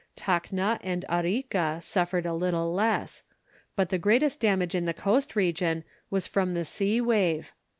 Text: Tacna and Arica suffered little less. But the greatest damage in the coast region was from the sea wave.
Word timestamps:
Tacna 0.15 0.79
and 0.81 1.05
Arica 1.09 1.77
suffered 1.79 2.25
little 2.25 2.73
less. 2.73 3.21
But 3.75 3.89
the 3.89 3.99
greatest 3.99 4.39
damage 4.39 4.73
in 4.73 4.85
the 4.85 4.95
coast 4.95 5.35
region 5.35 5.83
was 6.09 6.25
from 6.25 6.55
the 6.55 6.65
sea 6.65 6.99
wave. 6.99 7.53